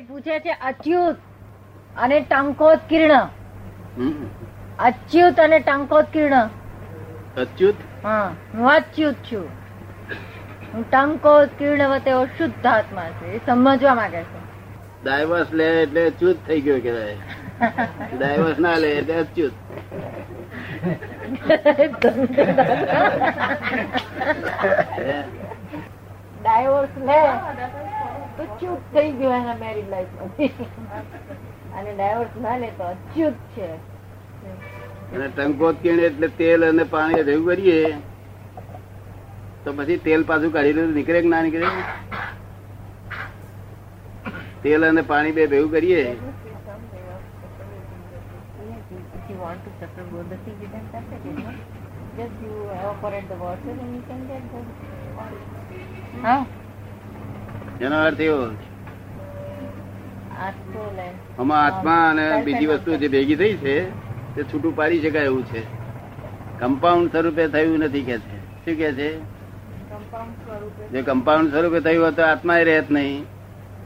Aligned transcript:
એ 0.00 0.02
પૂછે 0.02 0.40
છે 0.40 0.50
અચ્યુત 0.50 1.16
અને 1.96 2.20
ટંકોત્કીર્ણ. 2.20 3.28
અચ્યુત 4.78 5.40
અને 5.40 5.58
ટંકોત્કીર્ણ. 5.58 6.48
અચ્યુત? 7.36 7.76
હા 8.04 8.32
હું 8.54 8.70
અચ્યુત 8.70 9.14
છું. 9.14 9.48
હું 10.74 10.90
ટંકોત્કીર્ણ 10.90 11.88
વતે 11.88 12.12
શુદ્ધ 12.38 12.66
આત્મા 12.66 13.08
છે 13.18 13.34
એ 13.34 13.40
સમજવા 13.46 13.94
માંગે 13.94 14.22
છે. 14.22 14.38
ડાયવર્સ 15.04 15.52
લે 15.52 15.82
એટલે 15.82 16.06
અચ્યુત 16.06 16.36
થઈ 16.46 16.60
ગયો 16.60 16.80
કહેવાય. 16.80 17.16
ડાયવર્સ 18.16 18.58
ના 18.58 18.76
લે 18.76 18.92
એટલે 18.92 19.14
અચ્યુત. 19.14 19.52
ડાયવર્સ 26.42 26.96
લે. 26.96 27.22
તો 28.40 28.46
ચ્યુત 28.60 28.84
થઈ 28.92 29.08
ગયો 29.16 29.32
એના 29.38 29.56
મેરીડ 29.56 29.88
લાઈફ 29.94 30.14
અને 31.78 31.90
ડાયવોર્સ 31.94 32.36
ના 32.44 32.58
લે 32.62 32.68
તો 32.78 32.84
અચ્યુત 32.90 33.40
છે 33.54 33.66
અને 35.14 35.26
ટંકોત્કીર્ણ 35.30 36.06
એટલે 36.06 36.28
તેલ 36.38 36.66
અને 36.68 36.84
પાણી 36.94 37.24
ભેગું 37.24 37.48
કરીએ 37.48 37.80
તો 39.64 39.70
પછી 39.72 39.98
તેલ 40.06 40.22
પાછું 40.30 40.54
કાઢી 40.54 40.76
લીધું 40.78 40.94
નીકળે 40.98 41.20
કે 41.20 41.32
ના 41.34 41.42
નીકળે 41.42 41.68
તેલ 44.62 44.88
અને 44.88 45.02
પાણી 45.10 45.36
બે 45.40 45.46
ભેગું 45.46 45.70
કરીએ? 45.70 46.04
Just 52.16 52.40
you 52.44 52.54
evaporate 52.70 53.28
the 53.28 53.36
water 53.36 53.74
and 53.74 53.92
you 53.96 54.02
can 54.08 54.24
get 54.30 54.48
the 54.54 54.62
oil. 55.18 55.36
હા 56.24 56.38
એનો 57.80 57.96
અર્થ 58.06 58.20
એવો 58.20 58.38
આમાં 61.38 61.60
આત્મા 61.66 62.00
અને 62.10 62.24
બીજી 62.44 62.66
વસ્તુ 62.66 62.96
જે 62.96 63.08
ભેગી 63.08 63.36
થઈ 63.36 63.56
છે 63.56 63.74
તે 64.34 64.42
છૂટું 64.42 64.76
પાડી 64.76 65.00
શકાય 65.00 65.24
એવું 65.24 65.44
છે. 65.46 65.62
કમ્પાઉન્ડ 66.60 67.10
સ્વરૂપે 67.10 67.44
થયું 67.48 67.78
નથી 67.78 68.02
કે 68.02 68.16
છે. 68.18 68.38
શું 68.64 68.76
કે 68.80 68.92
છે? 68.92 69.08
જે 70.92 71.02
કમ્પાઉન્ડ 71.02 71.50
સ્વરૂપે 71.50 71.80
થયું 71.80 72.02
હોય 72.04 72.12
તો 72.12 72.22
આત્મા 72.22 72.56
રહેત 72.70 72.90
નહીં. 72.90 73.24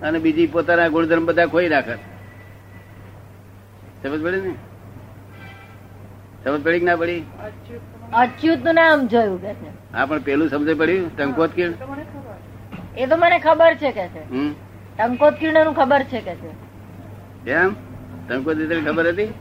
અને 0.03 0.19
બીજી 0.19 0.47
પોતાના 0.47 0.89
ગુણધર્મ 0.89 1.27
બધા 1.27 1.47
ખોઈ 1.47 1.69
રાખત 1.69 1.99
સમજ 4.03 4.21
પડી 4.25 4.41
ને? 4.41 4.55
સમજ 6.45 6.61
પડી 6.65 6.81
કે 6.81 6.87
ના 6.87 6.97
પડી? 6.97 7.21
અચ્યુતનું 8.13 8.75
નામ 8.75 9.07
જોયું 9.07 9.41
હા 9.95 10.07
પણ 10.07 10.19
પેલું 10.19 10.49
સમજ 10.49 10.77
પડ્યું? 10.79 11.17
ટંકોત્કીર્ણ 11.17 11.75
એ 12.97 13.07
તો 13.07 13.17
મને 13.17 13.39
ખબર 13.39 13.75
છે 13.75 13.93
કે 13.93 14.07
છે. 14.09 14.23
ટંકોત્કીર્ણનું 14.99 15.75
ખબર 15.75 16.03
છે 16.03 16.21
કે 16.21 16.35
છે. 16.35 16.51
એમ? 17.51 17.75
ટંકોત્કીર્ણ 18.29 18.85
ખબર 18.85 19.07
હતી? 19.09 19.33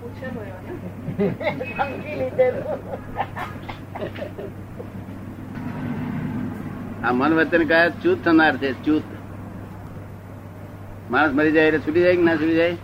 આ 7.03 7.11
મન 7.11 7.33
વચન 7.33 7.63
કયા 7.67 7.89
ચૂત 7.89 8.23
થનાર 8.23 8.57
છે 8.57 8.73
ચૂત. 8.83 9.03
માણસ 11.11 11.33
મરી 11.33 11.51
જાય 11.51 11.67
એટલે 11.67 11.79
છૂટી 11.79 12.01
જાય 12.01 12.15
કે 12.15 12.21
ના 12.21 12.35
છૂટી 12.35 12.55
જાય? 12.55 12.75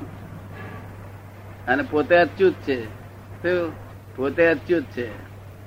અને 1.68 1.84
પોતે 1.84 2.16
અચ્યુત 2.16 2.54
છે. 2.54 2.84
શું? 3.42 3.72
પોતે 4.16 4.48
અચ્યુત 4.48 4.84
છે. 4.84 5.08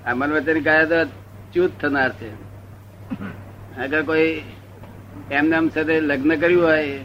આ 0.05 0.15
મન 0.15 0.33
વચન 0.33 0.63
કયા 0.63 0.85
તો 0.85 1.01
અચ્યુત 1.01 1.73
થનાર 1.81 2.13
છે? 2.13 2.31
આગળ 3.81 4.03
કોઈ 4.03 4.43
એમને 5.31 5.57
એમ 5.57 5.69
સાથે 5.69 6.01
લગ્ન 6.01 6.31
કર્યું 6.41 6.65
હોય 6.65 6.99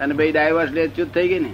અને 0.00 0.14
ભાઈ 0.14 0.32
ડાયવર્સ 0.32 0.70
લે 0.70 0.88
ચૂત 0.88 1.10
થઈ 1.14 1.28
ગઈ 1.28 1.40
ને? 1.40 1.52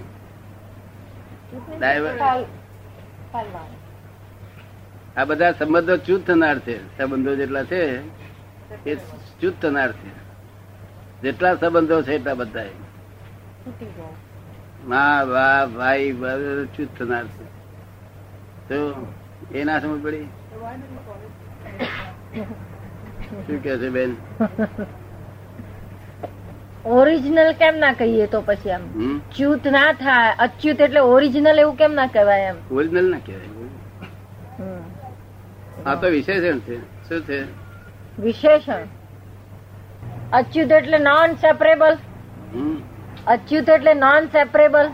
આ 5.16 5.24
બધા 5.24 5.52
સંબંધો 5.52 5.96
ચૂત 5.96 6.26
થનાર 6.26 6.58
છે. 6.58 6.76
સંબંધો 6.98 7.36
જેટલા 7.36 7.64
છે 7.64 7.80
એ 8.90 8.94
ચૂત 9.40 9.54
થનાર 9.62 9.92
છે. 9.92 10.10
જેટલા 11.22 11.54
સંબંધો 11.54 12.02
છે 12.02 12.12
એટલા 12.14 12.34
બધા 12.34 12.66
મા 14.86 15.22
વા 15.32 15.66
ભાઈ 15.66 16.12
ચૂત 16.76 16.90
થનાર 16.98 17.26
છે. 17.34 17.44
તો 18.68 18.78
એ 19.54 19.64
ના 19.64 19.80
સમજ 19.80 20.02
પડી? 20.02 20.26
શું 23.46 23.58
કે 23.62 23.72
છે 23.78 23.88
બેન? 23.90 24.16
ઓરિજિનલ 26.84 27.52
કેમ 27.58 27.78
ના 27.78 27.94
કહીએ 27.94 28.26
તો 28.26 28.42
પછી 28.42 28.70
આમ 28.70 28.82
ચ્યુત 29.34 29.64
ના 29.66 29.92
થાય. 29.94 30.34
અચ્યુત 30.38 30.80
એટલે 30.80 31.00
ઓરિજિનલ 31.00 31.58
એવું 31.58 31.76
કેમ 31.76 31.92
ના 31.94 32.06
કહેવાય 32.06 32.48
એમ? 32.48 32.56
ઓરિજિનલ 32.72 33.10
ના 33.10 33.18
કહેવાય. 33.18 33.48
આ 35.86 35.94
તો 35.96 36.06
વિશેષણ 36.10 36.60
છે. 36.60 36.76
શું 37.08 37.22
છે? 37.26 37.38
વિશેષણ? 38.18 38.84
અચ્યુત 40.32 40.70
એટલે 40.72 40.98
નોન 40.98 41.36
સેપરેબલ 41.36 41.96
અચ્યુત 43.26 43.68
એટલે 43.68 43.94
નોન 43.94 44.28
સેપરેબલ 44.28 44.86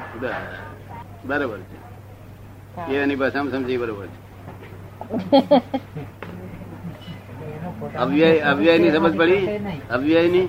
બરાબર. 1.24 1.58
છે. 2.78 2.96
એની 2.96 3.16
ભાષામાં 3.16 3.52
સમજી 3.52 3.78
બરોબર 3.78 4.06
છે. 4.06 4.18
અવ્યય 7.96 8.40
અવ્યયની 8.44 8.90
સમજ 8.90 9.14
પડી? 9.16 9.44
અવ્યયની 9.90 10.48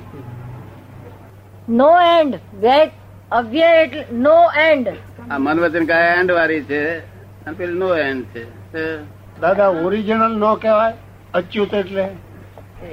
નો 1.70 2.02
એન્ડ. 2.02 2.40
વ્યય 2.60 2.92
અવ્યય 3.32 3.84
એટલે 3.84 4.06
નો 4.12 4.52
એન્ડ. 4.58 4.88
આ 5.32 5.38
મન 5.38 5.60
વચન 5.60 5.86
કયા 5.86 6.16
એન્ડ 6.16 6.32
વાળી 6.32 6.62
છે. 6.62 7.00
અને 7.46 7.56
પેલી 7.58 7.74
નો 7.74 7.96
એન્ડ 7.98 8.26
છે. 8.26 8.98
દાદા 9.42 9.68
ઓરિજિનલ 9.68 10.32
નો 10.32 10.56
કહેવાય 10.56 10.94
અચ્યુત 11.34 11.74
એટલે. 11.74 12.08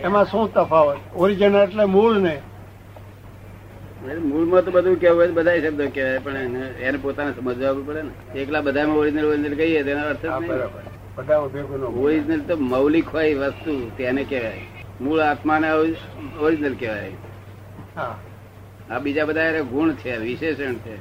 એમાં 0.00 0.25
શું 0.25 0.54
તફાવત? 0.54 0.98
ઓરિજિનલ 1.16 1.56
એટલે 1.56 1.84
મૂળ 1.84 2.19
ને 2.19 2.41
મૂળમાં 4.25 4.64
તો 4.64 4.70
બધું 4.70 4.97
કેવું 4.97 5.19
હોય 5.19 5.28
બધા 5.28 5.58
શબ્દો 5.58 5.88
કહેવાય 5.94 6.19
પણ 6.19 6.37
એને 6.37 6.60
એને 6.60 6.98
પોતાને 6.98 7.32
સમજવા 7.32 7.72
પડે 7.87 8.03
ને. 8.03 8.38
એકલા 8.38 8.60
બધામાં 8.60 8.97
ઓરિજિનલ 8.97 9.25
ઓરિજિનલ 9.25 9.56
કહીએ 9.56 9.82
તેનો 9.82 10.08
અર્થ. 10.08 10.25
ઓરિજિનલ 11.84 12.41
તો 12.41 12.56
મૌલિક 12.56 13.08
હોય 13.08 13.34
વસ્તુ 13.34 13.91
તેને 13.97 14.25
કહેવાય. 14.25 14.60
મૂળ 15.00 15.20
આત્માને 15.20 15.70
ઓરિજિનલ 16.41 16.75
કહેવાય. 16.75 17.12
હા. 17.97 18.19
આ 18.88 19.00
બીજા 19.00 19.26
બધા 19.26 19.62
ગુણ 19.66 19.91
છે 19.97 20.12
વિશેષણ 20.20 20.76
છે. 20.82 20.94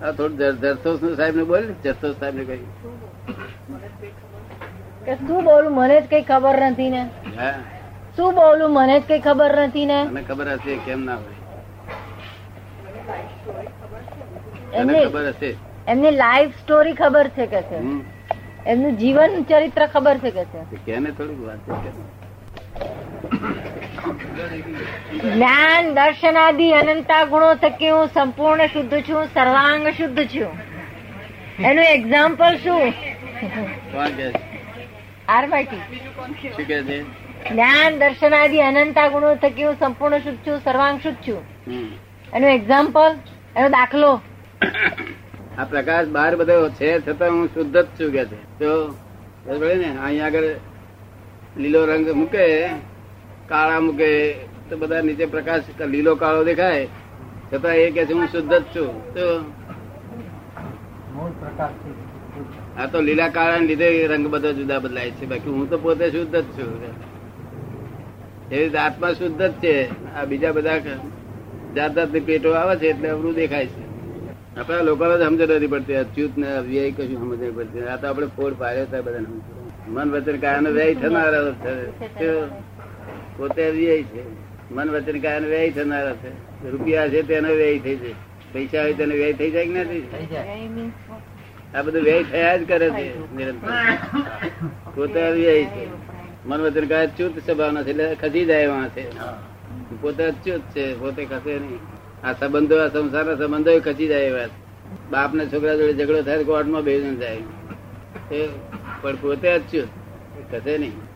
આ 0.00 0.10
થોડું 0.12 0.56
જરસોસ 0.60 1.00
સાહેબ 1.12 1.36
ને 1.36 1.44
બોલ 1.44 1.64
જરસોસ 1.82 2.14
સાહેબ 2.16 2.34
ને 2.36 2.44
કઈ 2.44 2.62
શું 5.20 5.44
બોલું 5.44 5.72
મને 5.74 5.96
જ 5.96 6.06
કઈ 6.06 6.24
ખબર 6.24 6.58
નથી 6.68 6.90
ને. 6.90 7.02
શું 8.16 8.30
બોલું 8.34 8.70
મને 8.72 8.96
જ 8.96 9.04
કઈ 9.08 9.20
ખબર 9.22 9.52
નથી 9.64 9.86
ને. 9.86 9.98
મને 10.06 10.22
ખબર 10.24 10.48
હશે 10.54 10.74
કેમ 10.84 11.00
ના 11.04 11.18
હોય. 11.18 11.36
એમને 14.74 15.00
ખબર 15.02 15.26
હશે. 15.32 15.50
એમની 15.86 16.12
લાઈફ 16.12 16.54
સ્ટોરી 16.58 16.94
ખબર 16.94 17.26
છે 17.30 17.46
કે 17.46 17.62
છે? 17.64 17.78
હમ. 17.78 18.00
એમનું 18.66 18.96
જીવન 18.98 19.32
ચરિત્ર 19.46 19.82
ખબર 19.88 20.16
છે 20.20 20.30
કે 20.32 20.44
છે? 20.46 20.60
કેને 20.84 21.10
થોડીક 21.12 21.40
વાત 21.42 21.60
છે? 21.76 21.90
જ્ઞાન 25.24 25.94
દર્શનાદિ 25.94 26.72
અનંતા 26.72 27.24
ગુણો 27.24 27.54
થકી 27.54 27.90
હું 27.90 28.06
સંપૂર્ણ 28.06 28.66
શુદ્ધ 28.66 29.00
છું 29.00 29.26
સર્વાંગ 29.34 29.88
શુદ્ધ 29.88 30.26
છું. 30.26 30.50
એનું 31.62 31.84
એક્ઝામ્પલ 31.84 32.56
શું? 32.56 32.92
જ્ઞાન 37.50 37.98
દર્શનાદિ 37.98 38.58
અનંતા 38.58 39.08
ગુણો 39.08 39.34
થકી 39.34 39.64
હું 39.64 39.74
સંપૂર્ણ 39.74 40.18
શુદ્ધ 40.18 40.38
છું 40.38 40.60
સર્વાંગ 40.64 41.00
શુદ્ધ 41.00 41.16
છું. 41.16 41.42
એનું 42.34 42.50
એક્ઝામ્પલ 42.50 43.16
એનો 43.56 43.68
દાખલો. 43.68 44.20
આ 45.58 45.64
પ્રકાશ 45.64 46.06
બહાર 46.06 46.36
બધો 46.36 46.68
છે 46.68 47.00
છતાં 47.00 47.30
હું 47.30 47.48
શુદ્ધ 47.54 47.76
જ 47.76 47.86
છું 47.86 48.12
કે 48.12 48.24
છે. 48.24 48.58
તો 48.58 48.94
ને 49.46 49.96
અહીંયા 50.04 50.26
આગળ 50.26 50.42
લીલો 51.56 51.86
રંગ 51.86 52.10
મૂકે 52.10 52.68
કાળા 53.48 53.80
મૂકે 53.80 54.08
તો 54.70 54.76
બધા 54.76 55.00
નીચે 55.00 55.26
પ્રકાશ 55.26 55.62
લીલો 55.88 56.14
કાળો 56.14 56.44
દેખાય 56.44 56.88
છતાં 57.52 57.74
એ 57.74 57.90
કે 57.90 58.04
છે 58.06 58.12
હું 58.12 58.26
શુદ્ધ 58.26 58.54
જ 58.54 58.64
છું. 58.76 58.90
તો 59.14 59.24
આ 62.78 62.86
તો 62.86 63.00
લીલા 63.00 63.28
કાળા 63.28 63.56
લીધે 63.56 64.06
રંગ 64.06 64.26
બધો 64.26 64.52
જુદા 64.52 64.78
બદલાય 64.78 65.10
છે. 65.10 65.26
બાકી 65.26 65.50
હું 65.50 65.70
તો 65.70 65.78
પોતે 65.78 66.10
શુદ્ધ 66.10 66.36
જ 66.36 66.44
છું. 66.44 66.72
એવી 68.52 68.62
રીતે 68.64 68.78
આત્મા 68.78 69.12
શુદ્ધ 69.12 69.42
જ 69.42 69.52
છે. 69.52 69.74
આ 70.14 70.24
બીજા 70.24 70.52
બધા 70.52 70.78
જાત 71.76 71.94
જાતની 71.94 72.20
પેટો 72.20 72.52
આવે 72.52 72.76
છે 72.76 72.86
એટલે 72.86 73.08
અવરું 73.08 73.34
દેખાય 73.34 73.66
છે. 73.66 73.82
આપણા 74.60 74.82
લોકોને 74.82 75.16
તો 75.16 75.24
સમજ 75.24 75.40
નથી 75.40 75.66
પડતી. 75.66 75.94
અચ્યુત 75.94 76.38
ને 76.38 76.60
વ્યય 76.60 76.90
કશું 76.90 77.18
સમજ 77.18 77.40
નહીં 77.40 77.54
પડતી. 77.54 77.80
આ 77.80 77.96
તો 77.96 78.08
આપણે 78.08 78.26
ફોડ 78.36 78.54
પાડ્યો 78.58 78.82
હતા 78.82 79.00
બધા 79.00 79.20
મન 79.88 80.10
વચન 80.10 80.36
કાયનો 80.36 80.70
વ્યય 80.70 80.94
થનાર 80.94 81.34
પોતે 83.38 83.70
વ્યય 83.70 84.02
છે. 84.02 84.22
મન 84.74 84.90
વચન 84.90 85.20
કાયન 85.20 85.46
વ્યય 85.46 85.70
થનારા 85.70 86.12
છે. 86.12 86.30
રૂપિયા 86.70 87.08
છે 87.08 87.22
તેનો 87.22 87.48
વ્યય 87.48 87.78
થઈ 87.78 87.96
જાય. 87.96 88.14
પૈસા 88.52 88.82
હોય 88.82 88.92
તેનો 88.92 89.14
વ્યય 89.14 89.32
થઈ 89.32 89.50
જાય 89.50 89.66
કે 89.66 89.72
ના 89.72 89.84
થઈ 89.84 90.00
જાય? 90.00 90.56
what? 91.10 91.76
આ 91.76 91.82
બધું 91.82 92.02
વ્યય 92.02 92.22
થયા 92.22 92.56
જ 92.56 92.68
કરે 92.68 92.90
છે 92.90 93.34
નિરંતર. 93.34 93.68
પોતે 94.94 95.32
વ્યય 95.32 95.64
છે. 95.64 95.86
મન 96.46 96.60
વચન 96.60 96.86
કાય 96.86 97.06
ચુત 97.06 97.38
સ્વભાવના 97.38 97.82
છે 97.82 97.90
એટલે 97.90 98.14
ખસી 98.14 98.44
જાય 98.44 98.62
એવા 98.62 98.88
છે. 98.88 99.04
પોતે 100.00 100.24
અચ્યુત 100.24 100.60
છે 100.60 100.94
પોતે 100.94 101.24
ખસે 101.24 101.58
નહીં. 101.58 101.78
આ 102.26 102.32
સંબંધો 102.32 102.84
આ 102.84 102.88
સંસારના 102.88 103.34
સંબંધો 103.34 103.80
ખસી 103.80 104.06
જાય 104.06 104.24
એવા 104.24 104.46
છે. 104.46 104.68
બાપ 105.10 105.34
ને 105.34 105.46
છોકરા 105.46 105.74
જોડે 105.74 105.94
ઝઘડો 105.94 106.22
થાય 106.22 106.44
કોર્ટમાં 106.44 106.82
બેસી 106.82 107.16
જાય. 107.16 107.36
એ 108.34 108.48
પણ 109.00 109.16
પોતે 109.16 109.48
અચ્યુત 109.48 109.88
ખસે 110.52 110.78
નહીં. 110.78 111.07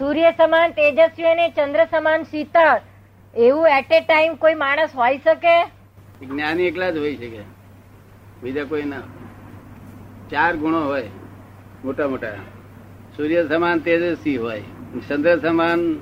સૂર્ય 0.00 0.32
સમાન 0.32 0.70
તેજસ્વી 0.70 1.24
અને 1.24 1.48
ચંદ્ર 1.48 1.84
સમાન 1.84 2.22
શીતળ. 2.22 2.80
એવું 3.34 3.68
એટ 3.68 3.92
એ 3.92 4.00
ટાઈમ 4.00 4.34
કોઈ 4.34 4.54
માણસ 4.54 4.94
હોય 4.94 5.18
શકે? 5.18 5.64
જ્ઞાની 6.26 6.62
એકલા 6.62 6.90
જ 6.90 6.96
હોય 6.96 7.16
શકે. 7.16 7.40
બીજા 8.42 8.64
કોઈ 8.64 8.82
ના 8.82 9.00
ચાર 10.30 10.56
ગુણો 10.56 10.80
હોય 10.84 11.08
મોટા 11.84 12.08
મોટા. 12.08 12.32
સૂર્ય 13.16 13.46
સમાન 13.48 13.78
તેજસ્વી 13.78 14.36
હોય. 14.36 14.62
ચંદ્ર 15.08 15.38
સમાન 15.38 15.94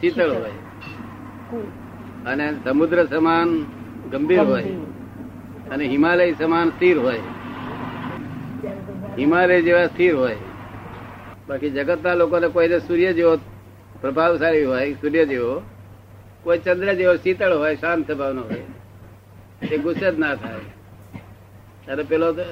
શીતળ 0.00 0.30
હોય. 0.30 0.52
અને 2.26 2.54
સમુદ્ર 2.64 3.06
સમાન 3.06 3.64
ગંભીર 4.10 4.40
હોય. 4.40 4.64
અને 5.70 5.86
હિમાલય 5.86 6.32
સમાન 6.32 6.70
સ્થિર 6.70 6.98
હોય. 6.98 7.20
હિમાલય 9.18 9.62
જેવા 9.62 9.86
સ્થિર 9.86 10.14
હોય. 10.14 10.36
બાકી 11.48 11.70
જગતના 11.70 12.14
લોકોને 12.14 12.48
કોઈને 12.48 12.78
સૂર્ય 12.78 13.12
જેવો 13.12 13.36
પ્રભાવશાળી 14.00 14.64
હોય 14.64 14.92
સૂર્ય 14.92 15.24
જેવો 15.26 15.62
કોઈ 16.42 16.58
ચંદ્ર 16.58 16.94
જેવો 16.94 17.14
શીતળ 17.16 17.52
હોય 17.52 17.76
શાંત 17.76 18.06
સ્વભાવનો 18.06 18.42
હોય 18.42 18.64
એ 19.72 19.78
ગુસ્સે 19.78 20.08
જ 20.12 20.18
ના 20.18 20.34
થાય. 20.34 20.64
અને 21.92 22.02
પેલો 22.02 22.32
તો 22.32 22.44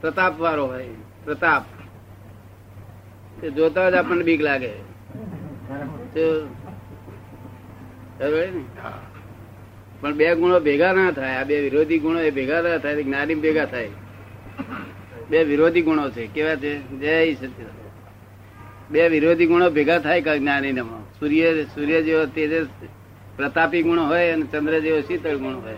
પ્રતાપ 0.00 0.40
વાળો 0.40 0.66
હોય 0.66 0.88
પ્રતાપ. 1.24 1.62
તે 3.40 3.50
જોતા 3.50 3.90
જ 3.90 3.94
આપણને 3.94 4.24
બીક 4.24 4.40
લાગે? 4.40 4.72
પણ 10.00 10.14
બે 10.16 10.34
ગુણો 10.34 10.60
ભેગા 10.60 10.92
ના 10.92 11.10
થાય 11.12 11.34
આ 11.36 11.44
બે 11.44 11.60
વિરોધી 11.60 11.98
ગુણો 11.98 12.20
એ 12.20 12.30
ભેગા 12.30 12.60
ના 12.62 12.78
થાય 12.78 13.02
જ્ઞાની 13.02 13.34
ભેગા 13.34 13.64
થાય. 13.64 13.90
બે 15.30 15.44
વિરોધી 15.44 15.82
ગુણો 15.82 16.10
છે. 16.10 16.26
કેવા 16.26 16.56
છે? 16.56 16.98
જય 16.98 17.34
સચિદાનંદ. 17.34 18.92
બે 18.92 19.08
વિરોધી 19.08 19.46
ગુણો 19.46 19.70
ભેગા 19.70 19.98
થાય 19.98 20.20
કે 20.20 20.38
જ્ઞાની 20.38 20.72
સૂર્ય 21.18 21.64
સૂર્ય 21.64 22.02
જેવો 22.02 22.26
તેજસ 22.26 22.66
પ્રતાપી 23.36 23.82
ગુણ 23.82 23.98
હોય 23.98 24.30
અને 24.30 24.42
ચંદ્ર 24.42 24.78
જેવો 24.78 25.00
શીતળ 25.00 25.36
ગુણ 25.36 25.54
હોય. 25.54 25.76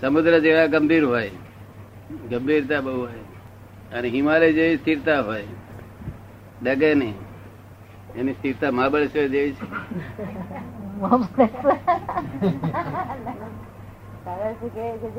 સમુદ્ર 0.00 0.38
જેવા 0.38 0.66
ગંભીર 0.66 1.04
હોય. 1.04 1.30
ગંભીરતા 2.30 2.80
બહુ 2.80 3.00
હોય. 3.00 3.12
અને 3.92 4.08
હિમાલય 4.08 4.52
જેવી 4.52 4.76
સ્થિરતા 4.76 5.20
હોય. 5.20 5.44
ડગે 6.62 6.94
નહીં. 6.94 7.14
એની 8.16 8.32
સ્થિરતા 8.32 8.70
મહાબળેશ્વર 8.70 9.28
જેવી 9.28 9.52
છે. 9.52 9.86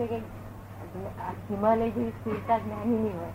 કે 0.07 0.38
આ 1.25 1.33
હિમાલય 1.49 1.87
જેવી 1.95 2.13
સ્થિરતા 2.19 2.59
જ્ઞાનીની 2.65 3.15
હોય. 3.19 3.33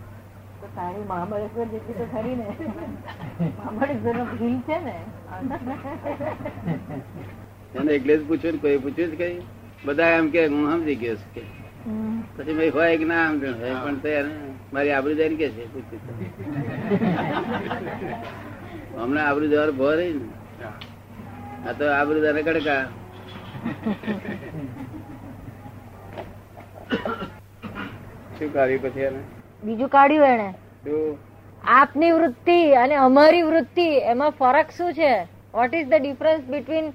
તો 0.59 0.65
તારી 0.77 1.05
મહાબળેશ્વર 1.11 1.67
જેટલી 1.73 1.97
તો 1.99 2.05
ખરી 2.13 2.35
ને. 2.39 2.45
મહાબળેશ્વર 3.57 4.15
નો 4.19 4.25
ભીલ 4.31 4.57
છે 4.67 4.77
ને. 4.87 4.95
એને 7.75 7.91
એટલે 7.97 8.13
જ 8.17 8.19
પૂછ્યું 8.31 8.53
ને 8.55 8.59
કોઈ 8.63 8.79
પૂછ્યું 8.85 9.11
જ 9.11 9.13
કઈ? 9.21 9.37
બધા 9.85 10.11
એમ 10.17 10.27
કે 10.33 10.41
હું 10.47 10.63
સમજી 10.71 10.97
ગયો 11.03 11.17
છું 11.21 11.31
કે. 11.35 11.43
પછી 12.35 12.55
ભાઈ 12.57 12.73
હોય 12.77 12.95
કે 13.01 13.05
ના 13.11 13.25
સમજણ 13.31 13.55
હોય 13.61 13.75
પણ 13.83 13.97
તો 14.03 14.09
મારી 14.73 14.93
આબરૂ 14.97 15.17
જાય 15.19 15.37
કે 15.41 15.47
છે 15.55 15.63
પૂછ્યું 15.73 16.15
હમણાં 18.99 19.25
આબરૂ 19.27 19.49
જવાર 19.53 19.71
ભો 19.79 19.89
રહી 19.99 20.13
ને. 20.19 20.27
આ 21.67 21.73
તો 21.79 21.85
આબરૂ 21.99 22.21
દાને 22.25 22.41
કડકા 22.47 22.83
શું 28.39 28.53
કાઢ્યું 28.53 28.81
પછી 28.81 28.99
એને? 28.99 29.19
બીજું 29.63 29.89
કાઢ્યું 29.89 30.27
એને 30.27 30.51
શું 30.83 31.17
આપની 31.63 32.11
વૃત્તિ 32.11 32.73
અને 32.73 32.95
અમારી 32.95 33.41
વૃત્તિ 33.41 33.87
એમાં 33.97 34.29
ફરક 34.29 34.69
શું 34.77 34.93
છે? 34.93 35.23
What 35.53 35.75
is 35.75 35.87
the 35.87 35.93
difference 36.01 36.43
between 36.43 36.85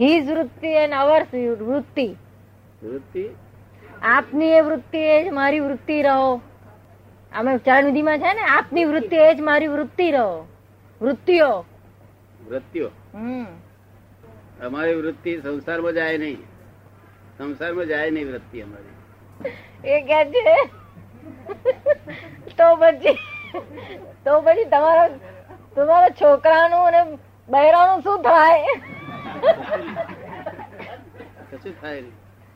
his 0.00 0.30
વૃત્તિ 0.30 0.66
એન્ડ 0.66 0.94
અવર 0.94 1.22
વૃત્તિ? 1.64 2.16
વૃત્તિ? 2.82 3.28
આપની 4.02 4.52
એ 4.52 4.60
વૃત્તિ 4.60 4.98
એ 4.98 5.24
જ 5.24 5.32
મારી 5.32 5.60
વૃત્તિ 5.60 6.02
રહો. 6.02 6.40
અમે 7.32 7.58
ચરણવિધિમાં 7.58 8.18
છે 8.18 8.34
ને? 8.34 8.40
આપની 8.40 8.84
વૃત્તિ 8.84 9.16
એ 9.16 9.34
જ 9.34 9.40
મારી 9.40 9.66
વૃત્તિ 9.66 10.10
રહો. 10.10 10.48
વૃત્તિઓ. 11.02 11.64
વૃત્તિઓ. 12.48 12.90
અમારી 14.66 14.94
વૃત્તિ 14.94 15.40
સંસારમાં 15.40 15.92
જાય 15.92 16.18
નહીં. 16.18 16.38
સંસારમાં 17.38 17.86
જાય 17.86 18.10
નહીં 18.10 18.28
વૃત્તિ 18.32 18.60
અમારી. 18.60 18.94
એ 19.84 20.00
કે 20.08 20.18
છે 20.32 20.54
તો 22.58 22.66
પછી 22.80 23.16
તો 24.24 24.32
પછી 24.46 24.64
તમારો 24.72 25.04
તમારા 25.76 26.16
છોકરાનું 26.20 26.82
અને 26.88 27.18
બહેરાનું 27.48 28.02
શું 28.02 28.22
થાય? 28.22 28.74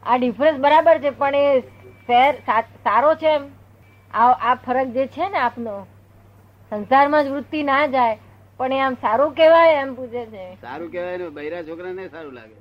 આ 0.02 0.16
ડિફરન્સ 0.18 0.58
બરાબર 0.64 0.96
છે 1.04 1.10
પણ 1.20 1.34
એ 1.34 1.62
ફેર 2.08 2.32
સારો 2.84 3.14
છે 3.22 3.30
એમ. 3.34 3.44
આ 4.14 4.32
આ 4.50 4.54
ફરક 4.66 4.88
જે 4.96 5.04
છે 5.14 5.28
ને 5.28 5.38
આપનો 5.38 5.76
સંસારમાં 6.72 7.24
જ 7.24 7.28
વૃત્તિ 7.36 7.62
ના 7.70 7.86
જાય 7.94 8.16
પણ 8.60 8.72
એ 8.72 8.80
આમ 8.80 8.94
સારું 9.06 9.34
કહેવાય 9.38 9.80
એમ 9.82 9.94
પૂછે 9.96 10.22
છે. 10.34 10.44
સારું 10.60 10.92
કહેવાય 10.92 11.16
ને 11.22 11.30
બૈરા 11.38 11.62
છોકરાને 11.70 12.04
સારું 12.08 12.34
લાગે. 12.34 12.56